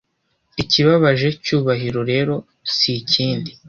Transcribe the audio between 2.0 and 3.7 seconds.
rero sikindi